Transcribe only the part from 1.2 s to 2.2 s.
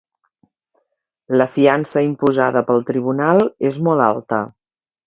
La fiança